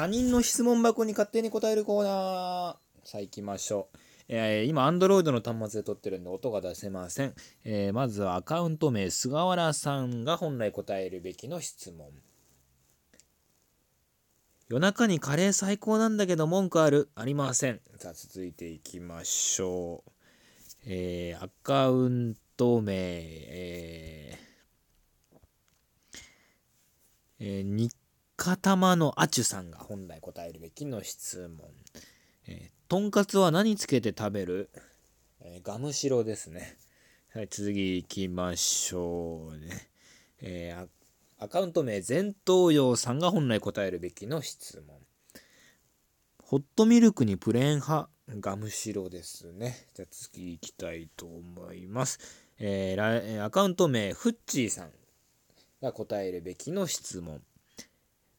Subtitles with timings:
[0.00, 2.74] 他人の質問箱に勝手に答えるコーナー。
[3.04, 3.98] さあ行きましょう。
[4.28, 7.34] えー、今、Android の端末で撮ってるんで音が出せません。
[7.64, 12.08] えー、まずはアカウント名、菅原さんが本来答えるべきの質問。
[14.70, 17.10] 夜中にカレー最高なんだけど文句ある？
[17.14, 17.82] ありません。
[17.98, 20.10] さあ続いていきましょう。
[20.86, 26.18] えー、アカウント名、えー、
[27.40, 27.94] えー、日
[28.40, 31.68] 課玉のあちゅさんが本来答えるべきの質問。
[32.46, 34.70] えー、とんかつは何つけて食べる、
[35.40, 36.78] えー、ガムシロですね。
[37.34, 39.90] はい、次行きましょうね。
[40.40, 40.88] えー、
[41.36, 44.96] アカウント名、前頭葉さんが本来答えるべきの質問。
[46.42, 48.08] ホットミルクにプレーン派、
[48.40, 49.86] ガムシロですね。
[49.92, 52.18] じゃあ次行きたいと思います。
[52.58, 54.92] えー、アカウント名、フッチーさん
[55.82, 57.42] が答えるべきの質問。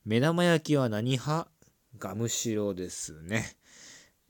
[0.03, 1.47] 目玉焼きは何派？
[1.99, 3.55] ガムシロですね。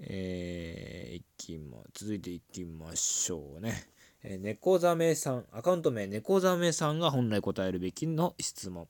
[0.01, 3.87] えー、いきま、続いていきましょうね。
[4.21, 8.89] えー、猫ザメさん、アカウント名猫ザメさんが本来答えるべきの質問。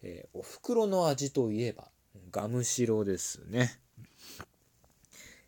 [0.00, 1.90] えー、お袋の味といえば、
[2.30, 3.78] ガムシロですね。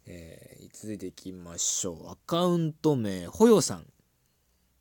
[0.05, 2.11] えー、続いていきましょう。
[2.11, 3.86] アカウント名、ほよさん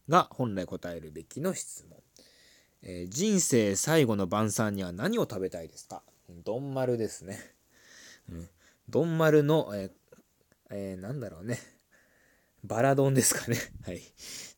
[0.10, 1.98] が本来答えるべきの質問。
[2.86, 6.04] えー、人生最後の晩餐には何を食べたいですか？
[6.30, 7.40] どん丸ですね。
[8.32, 9.92] うん、丸の、えー
[10.70, 11.60] えー、なんだろうね。
[12.64, 13.58] バラ丼ですかね。
[13.86, 14.02] はい。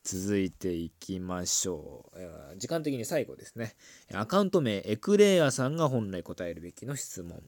[0.03, 2.57] 続いていきましょう。
[2.57, 3.75] 時間的に最後ですね。
[4.13, 7.43] アカウント名、エクレアさんが本来答えるべきの質問。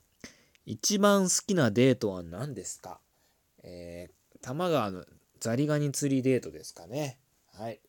[0.66, 2.99] 一番好きなデートは何ですか？
[3.64, 5.05] えー、多摩川の
[5.39, 7.19] ザリガニ釣りデートですかね。
[7.53, 7.80] はい。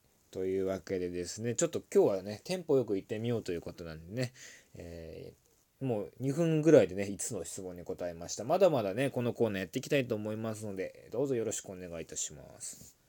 [0.71, 4.33] わけでですね、ちょっと今日はね、テンポよく行ってみようということなんでね、
[4.75, 8.45] えー、もう2分ぐらいでね、5つの質問に答えました。
[8.45, 13.00] まだまだね、このコーナーやっていきたいと思いますので、どうぞよろしくお願いいたします。